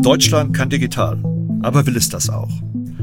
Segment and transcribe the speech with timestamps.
[0.00, 1.18] Deutschland kann digital,
[1.62, 2.50] aber will es das auch?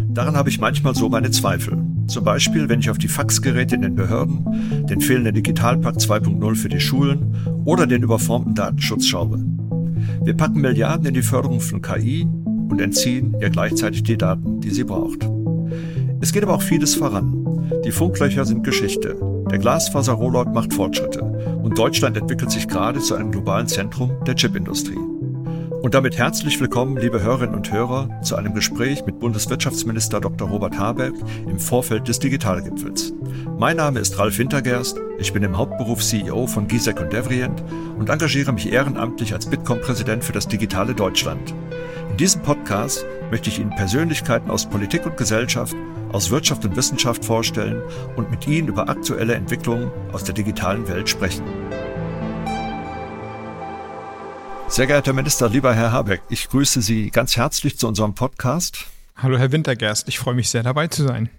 [0.09, 1.77] Daran habe ich manchmal so meine Zweifel.
[2.07, 6.69] Zum Beispiel, wenn ich auf die Faxgeräte in den Behörden, den fehlenden Digitalpakt 2.0 für
[6.69, 7.35] die Schulen
[7.65, 9.43] oder den überformten Datenschutz schaue.
[10.23, 12.25] Wir packen Milliarden in die Förderung von KI
[12.69, 15.29] und entziehen ihr gleichzeitig die Daten, die sie braucht.
[16.21, 17.45] Es geht aber auch vieles voran.
[17.83, 19.17] Die Funklöcher sind Geschichte.
[19.51, 21.21] Der Glasfaser-Rollout macht Fortschritte.
[21.21, 25.14] Und Deutschland entwickelt sich gerade zu einem globalen Zentrum der Chipindustrie.
[25.85, 30.49] Und damit herzlich willkommen, liebe Hörerinnen und Hörer, zu einem Gespräch mit Bundeswirtschaftsminister Dr.
[30.49, 31.13] Robert Habeck
[31.47, 33.13] im Vorfeld des Digitalgipfels.
[33.59, 37.63] Mein Name ist Ralf Wintergerst, ich bin im Hauptberuf CEO von Gisek und Devrient
[37.99, 41.53] und engagiere mich ehrenamtlich als Bitkom-Präsident für das digitale Deutschland.
[42.09, 45.75] In diesem Podcast möchte ich Ihnen Persönlichkeiten aus Politik und Gesellschaft,
[46.11, 47.83] aus Wirtschaft und Wissenschaft vorstellen
[48.15, 51.43] und mit Ihnen über aktuelle Entwicklungen aus der digitalen Welt sprechen.
[54.67, 58.87] Sehr geehrter Minister, lieber Herr Habeck, ich grüße Sie ganz herzlich zu unserem Podcast.
[59.15, 61.29] Hallo Herr Wintergerst, ich freue mich sehr dabei zu sein.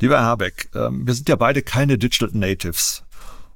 [0.00, 3.04] Lieber Herr Habeck, ähm, wir sind ja beide keine Digital Natives.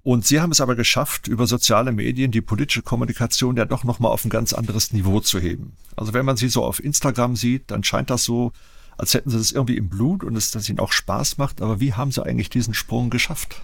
[0.03, 4.13] Und Sie haben es aber geschafft, über soziale Medien die politische Kommunikation ja doch nochmal
[4.13, 5.77] auf ein ganz anderes Niveau zu heben.
[5.97, 8.53] Also wenn man Sie so auf Instagram sieht, dann scheint das so,
[8.99, 11.63] als hätten Sie das irgendwie im Blut und es dass Ihnen auch Spaß macht.
[11.63, 13.63] Aber wie haben Sie eigentlich diesen Sprung geschafft?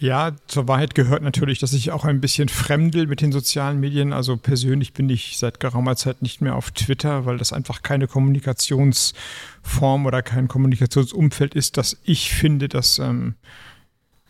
[0.00, 4.14] Ja, zur Wahrheit gehört natürlich, dass ich auch ein bisschen fremdel mit den sozialen Medien.
[4.14, 8.06] Also persönlich bin ich seit geraumer Zeit nicht mehr auf Twitter, weil das einfach keine
[8.06, 13.34] Kommunikationsform oder kein Kommunikationsumfeld ist, das ich finde, das ähm,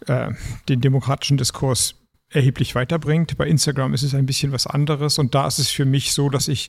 [0.06, 0.32] äh,
[0.68, 1.94] den demokratischen Diskurs
[2.30, 3.38] erheblich weiterbringt.
[3.38, 6.30] Bei Instagram ist es ein bisschen was anderes und da ist es für mich so,
[6.30, 6.68] dass ich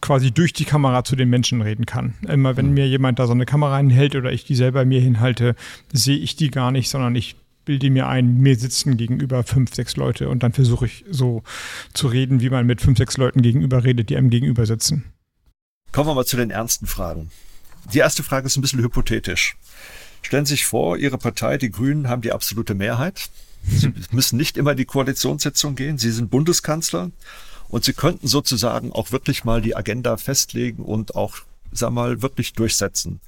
[0.00, 2.14] quasi durch die Kamera zu den Menschen reden kann.
[2.28, 5.56] Immer wenn mir jemand da so eine Kamera hinhält oder ich die selber mir hinhalte,
[5.92, 7.34] sehe ich die gar nicht, sondern ich
[7.66, 11.42] bilde mir ein, mir sitzen gegenüber fünf, sechs Leute und dann versuche ich so
[11.92, 15.04] zu reden, wie man mit fünf, sechs Leuten gegenüber redet, die einem gegenüber sitzen.
[15.92, 17.30] Kommen wir mal zu den ernsten Fragen.
[17.92, 19.56] Die erste Frage ist ein bisschen hypothetisch.
[20.22, 23.28] Stellen Sie sich vor, Ihre Partei, die Grünen, haben die absolute Mehrheit.
[23.62, 25.98] Sie müssen nicht immer in die Koalitionssitzung gehen.
[25.98, 27.10] Sie sind Bundeskanzler
[27.68, 31.36] und Sie könnten sozusagen auch wirklich mal die Agenda festlegen und auch,
[31.72, 33.20] sag mal, wirklich durchsetzen.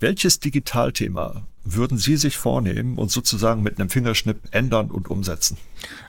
[0.00, 5.56] Welches Digitalthema würden Sie sich vornehmen und sozusagen mit einem Fingerschnipp ändern und umsetzen?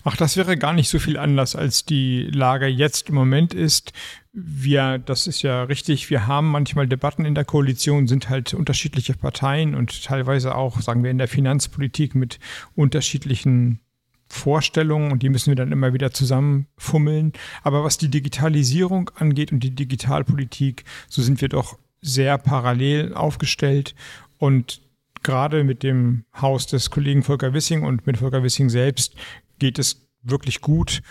[0.03, 3.93] Ach, das wäre gar nicht so viel anders, als die Lage jetzt im Moment ist.
[4.33, 9.13] Wir, das ist ja richtig, wir haben manchmal Debatten in der Koalition, sind halt unterschiedliche
[9.13, 12.39] Parteien und teilweise auch, sagen wir, in der Finanzpolitik mit
[12.75, 13.79] unterschiedlichen
[14.27, 17.33] Vorstellungen und die müssen wir dann immer wieder zusammenfummeln.
[17.63, 23.95] Aber was die Digitalisierung angeht und die Digitalpolitik, so sind wir doch sehr parallel aufgestellt
[24.37, 24.81] und
[25.25, 29.15] gerade mit dem Haus des Kollegen Volker Wissing und mit Volker Wissing selbst
[29.59, 31.01] geht es wirklich gut.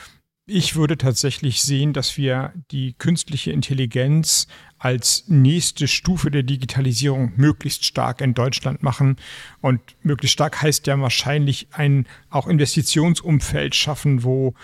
[0.47, 4.47] Ich würde tatsächlich sehen, dass wir die künstliche Intelligenz
[4.79, 9.17] als nächste Stufe der Digitalisierung möglichst stark in Deutschland machen.
[9.63, 14.55] Und möglichst stark heißt ja wahrscheinlich ein auch Investitionsumfeld schaffen, wo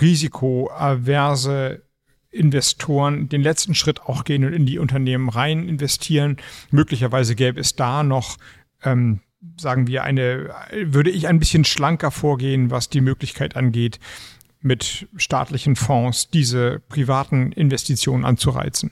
[0.00, 1.82] risikoaverse
[2.30, 6.36] Investoren den letzten Schritt auch gehen und in die Unternehmen rein investieren.
[6.70, 8.36] Möglicherweise gäbe es da noch,
[8.82, 9.20] ähm,
[9.56, 13.98] sagen wir, eine, würde ich ein bisschen schlanker vorgehen, was die Möglichkeit angeht,
[14.60, 18.90] mit staatlichen Fonds diese privaten Investitionen anzureizen.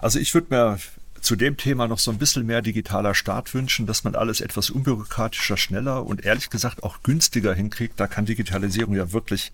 [0.00, 0.78] Also ich würde mir
[1.20, 4.70] zu dem Thema noch so ein bisschen mehr digitaler Start wünschen, dass man alles etwas
[4.70, 8.00] unbürokratischer, schneller und ehrlich gesagt auch günstiger hinkriegt.
[8.00, 9.52] Da kann Digitalisierung ja wirklich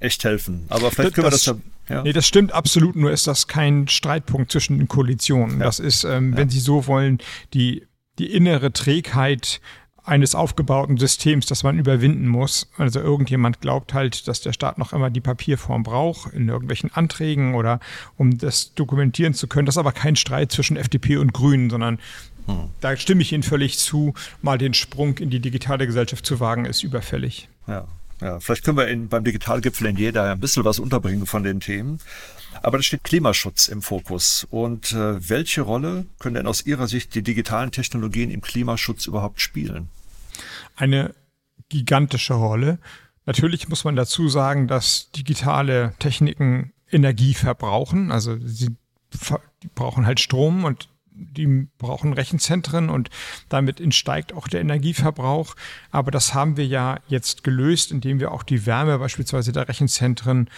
[0.00, 0.66] echt helfen.
[0.68, 2.02] Aber vielleicht können das, wir das ja.
[2.02, 5.58] Nee, das stimmt absolut, nur ist das kein Streitpunkt zwischen den Koalitionen.
[5.58, 5.66] Ja.
[5.66, 6.38] Das ist, ähm, ja.
[6.38, 7.18] wenn Sie so wollen,
[7.52, 7.86] die,
[8.18, 9.60] die innere Trägheit
[10.04, 12.68] eines aufgebauten Systems, das man überwinden muss.
[12.76, 17.54] Also irgendjemand glaubt halt, dass der Staat noch immer die Papierform braucht in irgendwelchen Anträgen
[17.54, 17.80] oder
[18.16, 19.64] um das dokumentieren zu können.
[19.64, 21.98] Das ist aber kein Streit zwischen FDP und Grünen, sondern
[22.46, 22.68] hm.
[22.80, 26.66] da stimme ich Ihnen völlig zu, mal den Sprung in die digitale Gesellschaft zu wagen,
[26.66, 27.48] ist überfällig.
[27.66, 27.86] Ja.
[28.20, 31.60] Ja, vielleicht können wir in, beim Digitalgipfel in jeder ein bisschen was unterbringen von den
[31.60, 31.98] Themen.
[32.62, 34.46] Aber da steht Klimaschutz im Fokus.
[34.50, 39.40] Und äh, welche Rolle können denn aus Ihrer Sicht die digitalen Technologien im Klimaschutz überhaupt
[39.40, 39.88] spielen?
[40.76, 41.14] Eine
[41.68, 42.78] gigantische Rolle.
[43.26, 48.12] Natürlich muss man dazu sagen, dass digitale Techniken Energie verbrauchen.
[48.12, 48.76] Also sie
[49.74, 53.08] brauchen halt Strom und die brauchen Rechenzentren und
[53.48, 55.54] damit steigt auch der Energieverbrauch.
[55.90, 60.50] Aber das haben wir ja jetzt gelöst, indem wir auch die Wärme beispielsweise der Rechenzentren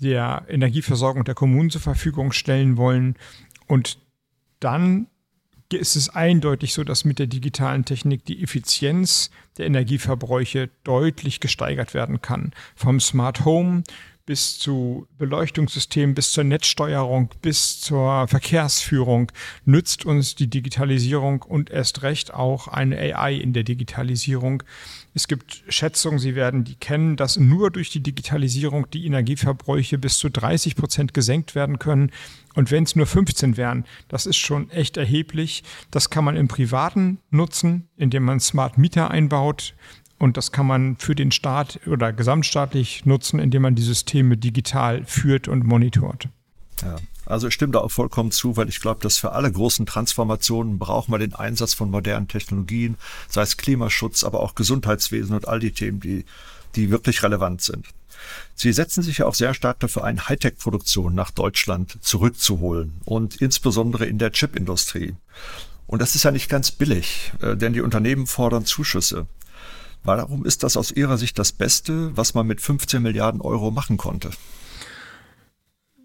[0.00, 3.16] der Energieversorgung der Kommunen zur Verfügung stellen wollen.
[3.66, 3.98] Und
[4.60, 5.08] dann
[5.72, 11.94] ist es eindeutig so, dass mit der digitalen Technik die Effizienz der Energieverbräuche deutlich gesteigert
[11.94, 12.52] werden kann.
[12.76, 13.82] Vom Smart Home
[14.26, 19.30] bis zu Beleuchtungssystemen, bis zur Netzsteuerung, bis zur Verkehrsführung
[19.64, 24.64] nützt uns die Digitalisierung und erst recht auch eine AI in der Digitalisierung.
[25.14, 30.18] Es gibt Schätzungen, Sie werden die kennen, dass nur durch die Digitalisierung die Energieverbräuche bis
[30.18, 32.10] zu 30 Prozent gesenkt werden können.
[32.54, 35.62] Und wenn es nur 15 wären, das ist schon echt erheblich.
[35.90, 39.74] Das kann man im Privaten nutzen, indem man Smart Meter einbaut.
[40.18, 45.04] Und das kann man für den Staat oder gesamtstaatlich nutzen, indem man die Systeme digital
[45.04, 46.28] führt und monitort.
[46.82, 46.96] Ja,
[47.26, 50.78] also ich stimme da auch vollkommen zu, weil ich glaube, dass für alle großen Transformationen
[50.78, 52.96] brauchen wir den Einsatz von modernen Technologien,
[53.28, 56.24] sei es Klimaschutz, aber auch Gesundheitswesen und all die Themen, die,
[56.76, 57.86] die wirklich relevant sind.
[58.54, 64.06] Sie setzen sich ja auch sehr stark dafür ein, Hightech-Produktion nach Deutschland zurückzuholen und insbesondere
[64.06, 65.14] in der Chipindustrie.
[65.86, 69.26] Und das ist ja nicht ganz billig, äh, denn die Unternehmen fordern Zuschüsse.
[70.04, 73.96] Warum ist das aus Ihrer Sicht das Beste, was man mit 15 Milliarden Euro machen
[73.96, 74.30] konnte?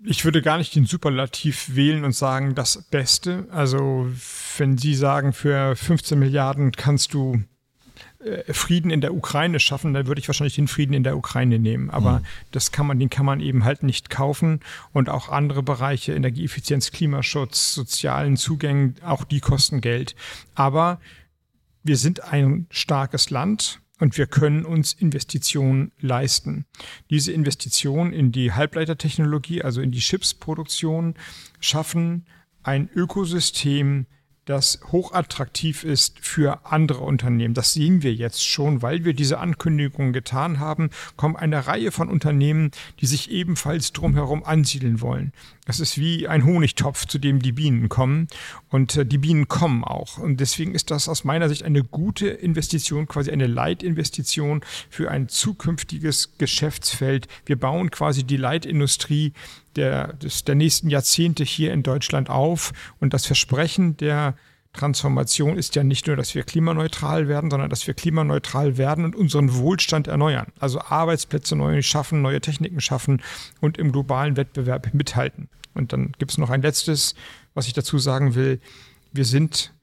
[0.04, 3.48] Ich würde gar nicht den Superlativ wählen und sagen, das Beste.
[3.52, 4.10] Also,
[4.58, 7.44] wenn Sie sagen, für 15 Milliarden kannst du
[8.24, 11.60] äh, Frieden in der Ukraine schaffen, dann würde ich wahrscheinlich den Frieden in der Ukraine
[11.60, 11.90] nehmen.
[11.90, 12.26] Aber mhm.
[12.52, 14.62] das kann man, den kann man eben halt nicht kaufen.
[14.92, 20.16] Und auch andere Bereiche, Energieeffizienz, Klimaschutz, sozialen Zugängen, auch die kosten Geld.
[20.56, 21.00] Aber
[21.84, 26.66] wir sind ein starkes Land und wir können uns Investitionen leisten.
[27.12, 31.14] Diese Investitionen in die Halbleitertechnologie, also in die Chipsproduktion,
[31.60, 32.26] schaffen
[32.64, 34.08] ein Ökosystem,
[34.46, 37.54] das hochattraktiv ist für andere Unternehmen.
[37.54, 42.10] Das sehen wir jetzt schon, weil wir diese Ankündigungen getan haben, kommen eine Reihe von
[42.10, 45.32] Unternehmen, die sich ebenfalls drumherum ansiedeln wollen.
[45.66, 48.28] Das ist wie ein Honigtopf, zu dem die Bienen kommen.
[48.70, 50.18] Und äh, die Bienen kommen auch.
[50.18, 55.30] Und deswegen ist das aus meiner Sicht eine gute Investition, quasi eine Leitinvestition für ein
[55.30, 57.28] zukünftiges Geschäftsfeld.
[57.46, 59.34] Wir bauen quasi die Leitindustrie
[59.76, 62.74] der, des, der nächsten Jahrzehnte hier in Deutschland auf.
[63.00, 64.36] Und das Versprechen der
[64.74, 69.16] Transformation ist ja nicht nur, dass wir klimaneutral werden, sondern dass wir klimaneutral werden und
[69.16, 70.48] unseren Wohlstand erneuern.
[70.60, 73.22] Also Arbeitsplätze neu schaffen, neue Techniken schaffen
[73.60, 75.50] und im globalen Wettbewerb mithalten.
[75.74, 77.16] Und dann gibt es noch ein letztes,
[77.54, 78.60] was ich dazu sagen will.
[79.12, 79.74] Wir sind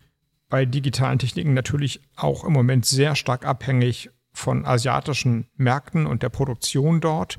[0.49, 6.31] bei digitalen Techniken natürlich auch im Moment sehr stark abhängig von asiatischen Märkten und der
[6.31, 7.39] Produktion dort.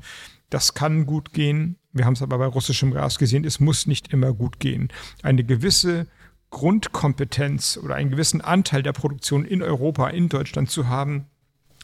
[0.50, 1.76] Das kann gut gehen.
[1.92, 4.88] Wir haben es aber bei russischem Gas gesehen, es muss nicht immer gut gehen.
[5.22, 6.06] Eine gewisse
[6.50, 11.26] Grundkompetenz oder einen gewissen Anteil der Produktion in Europa, in Deutschland zu haben,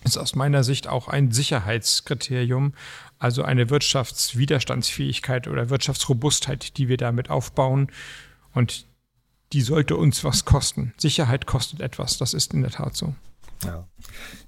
[0.04, 2.74] ist aus meiner Sicht auch ein Sicherheitskriterium,
[3.18, 7.90] also eine Wirtschaftswiderstandsfähigkeit oder Wirtschaftsrobustheit, die wir damit aufbauen.
[8.52, 8.86] Und
[9.52, 10.92] die sollte uns was kosten.
[10.96, 13.14] Sicherheit kostet etwas, das ist in der Tat so.
[13.64, 13.86] Ja.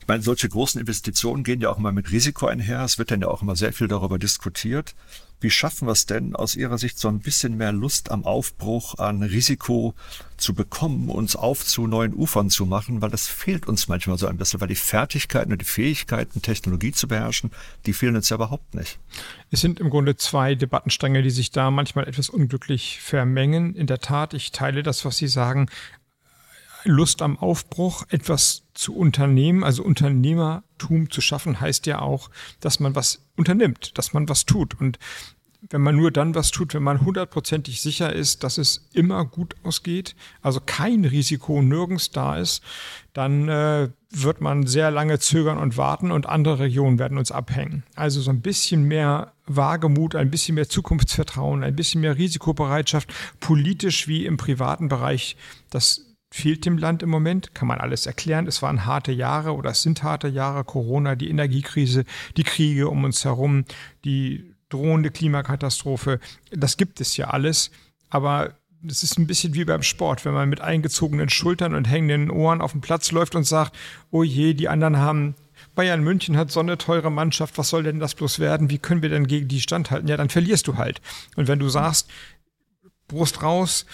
[0.01, 2.83] Ich meine, solche großen Investitionen gehen ja auch immer mit Risiko einher.
[2.83, 4.95] Es wird dann ja auch immer sehr viel darüber diskutiert.
[5.41, 8.99] Wie schaffen wir es denn aus Ihrer Sicht so ein bisschen mehr Lust am Aufbruch,
[8.99, 9.95] an Risiko
[10.37, 14.27] zu bekommen, uns auf zu neuen Ufern zu machen, weil das fehlt uns manchmal so
[14.27, 17.53] ein bisschen, weil die Fertigkeiten und die Fähigkeiten, Technologie zu beherrschen,
[17.87, 18.99] die fehlen uns ja überhaupt nicht.
[19.53, 23.77] Es sind im Grunde zwei Debattenstränge, die sich da manchmal etwas unglücklich vermengen.
[23.77, 25.69] In der Tat, ich teile das, was Sie sagen.
[26.85, 32.31] Lust am Aufbruch, etwas zu unternehmen, also Unternehmertum zu schaffen, heißt ja auch,
[32.61, 34.81] dass man was unternimmt, dass man was tut.
[34.81, 34.99] Und
[35.71, 39.57] wenn man nur dann was tut, wenn man hundertprozentig sicher ist, dass es immer gut
[39.65, 42.63] ausgeht, also kein Risiko nirgends da ist,
[43.13, 47.83] dann äh, wird man sehr lange zögern und warten und andere Regionen werden uns abhängen.
[47.97, 54.07] Also so ein bisschen mehr Wagemut, ein bisschen mehr Zukunftsvertrauen, ein bisschen mehr Risikobereitschaft, politisch
[54.07, 55.37] wie im privaten Bereich,
[55.71, 58.47] das fehlt dem Land im Moment, kann man alles erklären.
[58.47, 62.05] Es waren harte Jahre oder es sind harte Jahre, Corona, die Energiekrise,
[62.37, 63.65] die Kriege um uns herum,
[64.05, 66.21] die drohende Klimakatastrophe.
[66.51, 67.71] Das gibt es ja alles,
[68.11, 68.55] aber
[68.87, 72.61] es ist ein bisschen wie beim Sport, wenn man mit eingezogenen Schultern und hängenden Ohren
[72.61, 73.77] auf dem Platz läuft und sagt,
[74.11, 75.35] oh je, die anderen haben
[75.75, 78.71] Bayern München hat so eine teure Mannschaft, was soll denn das bloß werden?
[78.71, 80.09] Wie können wir denn gegen die standhalten?
[80.09, 81.01] Ja, dann verlierst du halt.
[81.37, 82.09] Und wenn du sagst,
[83.09, 83.87] Brust raus,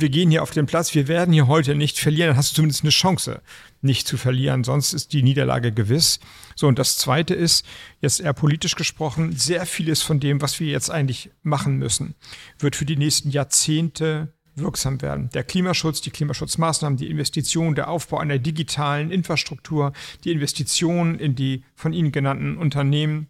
[0.00, 2.56] wir gehen hier auf den Platz, wir werden hier heute nicht verlieren, dann hast du
[2.56, 3.42] zumindest eine Chance,
[3.82, 6.20] nicht zu verlieren, sonst ist die Niederlage gewiss.
[6.54, 7.64] So, und das Zweite ist,
[8.00, 12.14] jetzt eher politisch gesprochen, sehr vieles von dem, was wir jetzt eigentlich machen müssen,
[12.58, 15.30] wird für die nächsten Jahrzehnte wirksam werden.
[15.32, 19.92] Der Klimaschutz, die Klimaschutzmaßnahmen, die Investitionen, der Aufbau einer digitalen Infrastruktur,
[20.24, 23.28] die Investitionen in die von Ihnen genannten Unternehmen,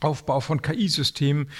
[0.00, 1.50] Aufbau von KI-Systemen,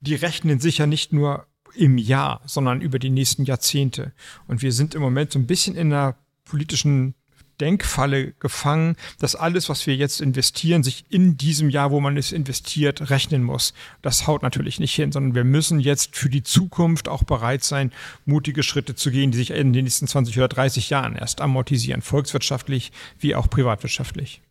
[0.00, 4.12] die rechnen sicher nicht nur im Jahr, sondern über die nächsten Jahrzehnte.
[4.46, 7.14] Und wir sind im Moment so ein bisschen in einer politischen
[7.60, 12.32] Denkfalle gefangen, dass alles, was wir jetzt investieren, sich in diesem Jahr, wo man es
[12.32, 13.72] investiert, rechnen muss.
[14.02, 17.92] Das haut natürlich nicht hin, sondern wir müssen jetzt für die Zukunft auch bereit sein,
[18.24, 22.02] mutige Schritte zu gehen, die sich in den nächsten 20 oder 30 Jahren erst amortisieren,
[22.02, 24.42] volkswirtschaftlich wie auch privatwirtschaftlich.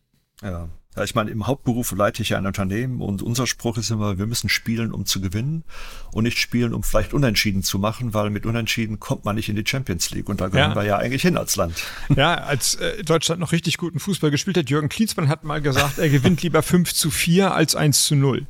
[0.42, 3.90] Ja, ja, ich meine, im Hauptberuf leite ich ja ein Unternehmen und unser Spruch ist
[3.90, 5.64] immer, wir müssen spielen, um zu gewinnen
[6.12, 9.56] und nicht spielen, um vielleicht Unentschieden zu machen, weil mit Unentschieden kommt man nicht in
[9.56, 10.76] die Champions League und da gehören ja.
[10.76, 11.82] wir ja eigentlich hin als Land.
[12.14, 15.98] Ja, als äh, Deutschland noch richtig guten Fußball gespielt hat, Jürgen Klinsmann hat mal gesagt,
[15.98, 18.46] er gewinnt lieber 5 zu 4 als 1 zu 0.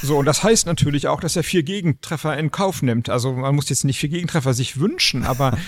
[0.00, 3.08] So, und das heißt natürlich auch, dass er vier Gegentreffer in Kauf nimmt.
[3.08, 5.58] Also man muss jetzt nicht vier Gegentreffer sich wünschen, aber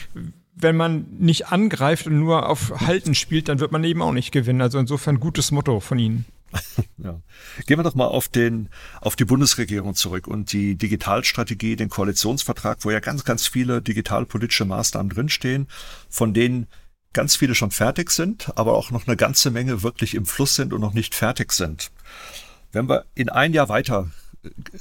[0.56, 4.32] wenn man nicht angreift und nur auf Halten spielt, dann wird man eben auch nicht
[4.32, 4.62] gewinnen.
[4.62, 6.24] Also insofern gutes Motto von Ihnen.
[6.98, 7.20] Ja.
[7.66, 8.68] Gehen wir doch mal auf den,
[9.00, 14.64] auf die Bundesregierung zurück und die Digitalstrategie, den Koalitionsvertrag, wo ja ganz, ganz viele digitalpolitische
[14.64, 15.68] Maßnahmen drinstehen,
[16.08, 16.66] von denen
[17.12, 20.72] ganz viele schon fertig sind, aber auch noch eine ganze Menge wirklich im Fluss sind
[20.72, 21.92] und noch nicht fertig sind.
[22.72, 24.10] Wenn wir in ein Jahr weiter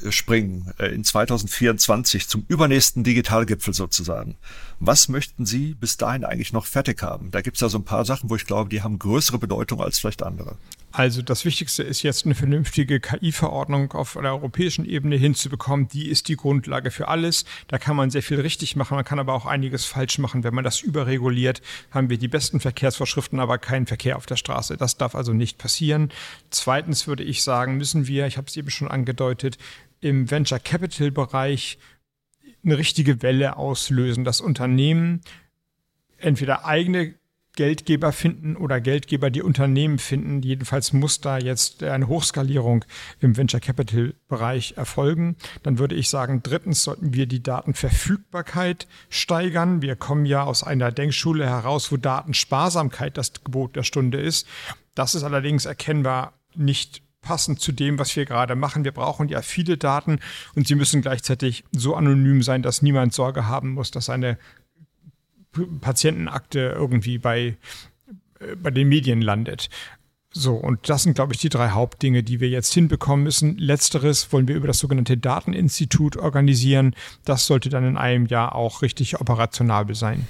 [0.10, 4.36] springen äh, in 2024 zum übernächsten Digitalgipfel sozusagen.
[4.80, 7.32] Was möchten Sie bis dahin eigentlich noch fertig haben?
[7.32, 9.82] Da gibt es ja so ein paar Sachen, wo ich glaube, die haben größere Bedeutung
[9.82, 10.58] als vielleicht andere.
[10.98, 15.90] Also das Wichtigste ist jetzt eine vernünftige KI-Verordnung auf der europäischen Ebene hinzubekommen.
[15.90, 17.44] Die ist die Grundlage für alles.
[17.68, 20.46] Da kann man sehr viel richtig machen, man kann aber auch einiges falsch machen.
[20.46, 21.62] Wenn man das überreguliert,
[21.92, 24.78] haben wir die besten Verkehrsvorschriften, aber keinen Verkehr auf der Straße.
[24.78, 26.14] Das darf also nicht passieren.
[26.50, 29.58] Zweitens würde ich sagen, müssen wir, ich habe es eben schon angedeutet,
[30.00, 31.78] im Venture Capital Bereich
[32.64, 35.20] eine richtige Welle auslösen, dass Unternehmen
[36.20, 37.16] entweder eigene
[37.56, 40.42] Geldgeber finden oder Geldgeber, die Unternehmen finden.
[40.42, 42.86] Jedenfalls muss da jetzt eine Hochskalierung
[43.20, 45.36] im Venture Capital Bereich erfolgen.
[45.64, 49.82] Dann würde ich sagen, drittens sollten wir die Datenverfügbarkeit steigern.
[49.82, 54.48] Wir kommen ja aus einer Denkschule heraus, wo Datensparsamkeit das Gebot der Stunde ist.
[54.94, 58.86] Das ist allerdings erkennbar nicht passend zu dem, was wir gerade machen.
[58.86, 60.20] Wir brauchen ja viele Daten
[60.56, 64.38] und sie müssen gleichzeitig so anonym sein, dass niemand Sorge haben muss, dass eine
[65.82, 67.58] Patientenakte irgendwie bei,
[68.40, 69.70] äh, bei den Medien landet.
[70.32, 73.58] So, und das sind, glaube ich, die drei Hauptdinge, die wir jetzt hinbekommen müssen.
[73.58, 76.94] Letzteres wollen wir über das sogenannte Dateninstitut organisieren.
[77.24, 80.28] Das sollte dann in einem Jahr auch richtig operationabel sein.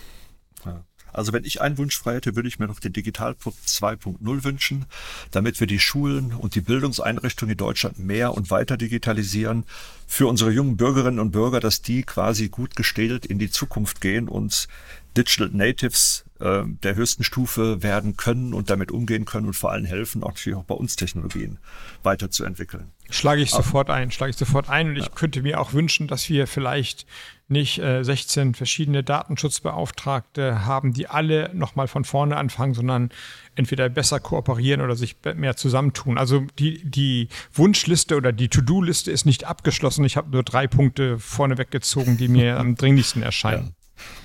[1.16, 4.86] Also wenn ich einen Wunsch frei hätte, würde ich mir noch den Digitalpunkt 2.0 wünschen,
[5.32, 9.64] damit wir die Schulen und die Bildungseinrichtungen in Deutschland mehr und weiter digitalisieren.
[10.08, 14.28] Für unsere jungen Bürgerinnen und Bürger, dass die quasi gut gestählt in die Zukunft gehen
[14.28, 14.68] und
[15.16, 19.86] Digital Natives äh, der höchsten Stufe werden können und damit umgehen können und vor allem
[19.86, 21.60] helfen, auch natürlich auch bei uns Technologien
[22.04, 22.92] weiterzuentwickeln.
[23.10, 26.28] Schlage ich sofort ein, schlage ich sofort ein und ich könnte mir auch wünschen, dass
[26.28, 27.06] wir vielleicht
[27.48, 33.12] nicht äh, 16 verschiedene Datenschutzbeauftragte haben, die alle nochmal von vorne anfangen, sondern
[33.54, 36.18] entweder besser kooperieren oder sich mehr zusammentun.
[36.18, 40.04] Also die, die Wunschliste oder die To-Do-Liste ist nicht abgeschlossen.
[40.04, 43.75] Ich habe nur drei Punkte vorneweg gezogen, die mir am dringlichsten erscheinen.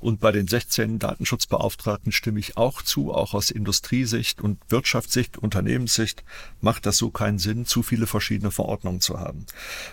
[0.01, 6.23] Und bei den 16 Datenschutzbeauftragten stimme ich auch zu, auch aus Industriesicht und Wirtschaftssicht, Unternehmenssicht
[6.59, 9.45] macht das so keinen Sinn, zu viele verschiedene Verordnungen zu haben.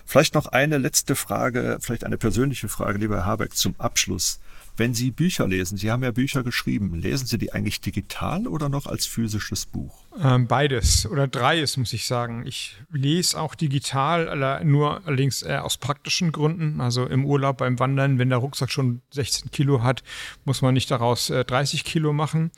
[0.05, 4.41] Vielleicht noch eine letzte Frage, vielleicht eine persönliche Frage, lieber Herr Habeck, zum Abschluss.
[4.79, 8.69] Wenn Sie Bücher lesen, Sie haben ja Bücher geschrieben, lesen Sie die eigentlich digital oder
[8.69, 10.05] noch als physisches Buch?
[10.23, 12.47] Ähm, beides oder dreies, muss ich sagen.
[12.47, 16.81] Ich lese auch digital, nur allerdings eher aus praktischen Gründen.
[16.81, 20.05] Also im Urlaub beim Wandern, wenn der Rucksack schon 16 Kilo hat,
[20.45, 22.53] muss man nicht daraus äh, 30 Kilo machen.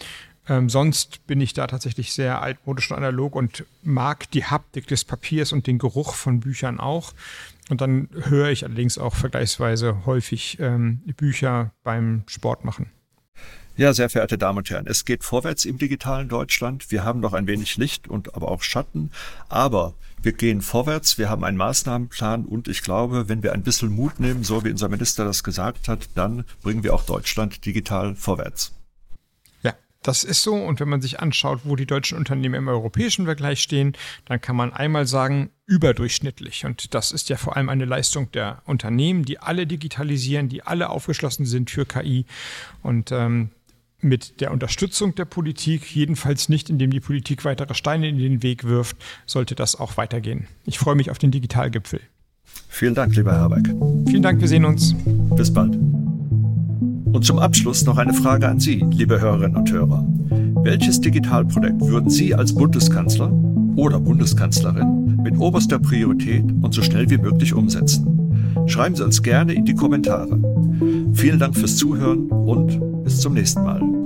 [0.51, 5.05] Ähm, sonst bin ich da tatsächlich sehr altmodisch und analog und mag die Haptik des
[5.05, 7.13] Papiers und den Geruch von Büchern auch.
[7.71, 12.91] Und dann höre ich allerdings auch vergleichsweise häufig ähm, Bücher beim Sport machen.
[13.77, 16.91] Ja, sehr verehrte Damen und Herren, es geht vorwärts im digitalen Deutschland.
[16.91, 19.13] Wir haben noch ein wenig Licht und aber auch Schatten,
[19.49, 23.91] aber wir gehen vorwärts, wir haben einen Maßnahmenplan und ich glaube, wenn wir ein bisschen
[23.91, 28.17] Mut nehmen, so wie unser Minister das gesagt hat, dann bringen wir auch Deutschland digital
[28.17, 28.73] vorwärts.
[30.03, 30.55] Das ist so.
[30.55, 33.93] Und wenn man sich anschaut, wo die deutschen Unternehmen im europäischen Vergleich stehen,
[34.25, 36.65] dann kann man einmal sagen, überdurchschnittlich.
[36.65, 40.91] Und das ist ja vor allem eine Leistung der Unternehmen, die alle digitalisieren, die alle
[40.91, 42.25] aufgeschlossen sind für KI.
[42.83, 43.51] Und ähm,
[44.01, 48.65] mit der Unterstützung der Politik, jedenfalls nicht, indem die Politik weitere Steine in den Weg
[48.65, 50.49] wirft, sollte das auch weitergehen.
[50.65, 52.01] Ich freue mich auf den Digitalgipfel.
[52.69, 53.67] Vielen Dank, lieber Herr Habeck.
[54.07, 54.95] Vielen Dank, wir sehen uns.
[55.37, 55.77] Bis bald.
[57.13, 60.07] Und zum Abschluss noch eine Frage an Sie, liebe Hörerinnen und Hörer.
[60.63, 63.33] Welches Digitalprojekt würden Sie als Bundeskanzler
[63.77, 68.67] oder Bundeskanzlerin mit oberster Priorität und so schnell wie möglich umsetzen?
[68.67, 70.39] Schreiben Sie uns gerne in die Kommentare.
[71.13, 74.00] Vielen Dank fürs Zuhören und bis zum nächsten Mal.